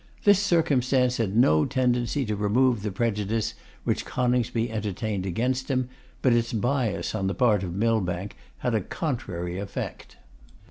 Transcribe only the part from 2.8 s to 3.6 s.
the prejudice